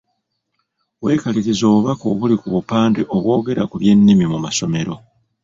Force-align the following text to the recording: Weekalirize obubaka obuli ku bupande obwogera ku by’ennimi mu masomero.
Weekalirize 1.03 1.63
obubaka 1.69 2.03
obuli 2.11 2.35
ku 2.41 2.47
bupande 2.53 3.01
obwogera 3.15 3.63
ku 3.69 3.75
by’ennimi 3.81 4.25
mu 4.31 4.37
masomero. 4.45 4.93